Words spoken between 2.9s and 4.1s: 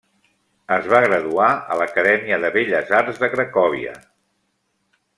Arts de Cracòvia.